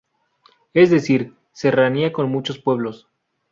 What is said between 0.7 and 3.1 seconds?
Es decir "serranía con muchos pueblos".